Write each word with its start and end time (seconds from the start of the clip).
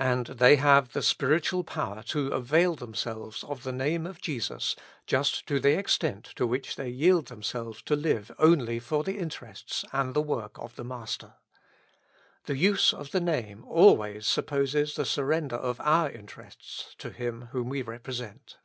And 0.00 0.26
they 0.26 0.56
have 0.56 0.94
the 0.94 1.00
spiritual 1.00 1.62
power 1.62 2.02
to 2.08 2.26
avail 2.32 2.74
themselves 2.74 3.44
of 3.44 3.62
the 3.62 3.70
Name 3.70 4.04
of 4.04 4.20
Jesus 4.20 4.74
just 5.06 5.46
to 5.46 5.60
the 5.60 5.78
extent 5.78 6.24
to 6.34 6.44
which 6.44 6.74
they 6.74 6.88
yield 6.88 7.26
them 7.28 7.44
selves 7.44 7.80
to 7.82 7.94
live 7.94 8.32
only 8.40 8.80
for 8.80 9.04
the 9.04 9.16
interests 9.16 9.84
and 9.92 10.12
the 10.12 10.20
work 10.22 10.58
of 10.58 10.74
the 10.74 10.82
Master. 10.82 11.34
The 12.46 12.56
use 12.56 12.92
of 12.92 13.12
the 13.12 13.20
Name 13.20 13.64
always 13.64 14.26
supposes 14.26 14.96
the 14.96 15.04
surrender 15.06 15.54
of 15.54 15.80
our 15.82 16.10
interests 16.10 16.92
to 16.98 17.10
Him 17.10 17.50
whom 17.52 17.68
we 17.68 17.80
represent. 17.82 18.56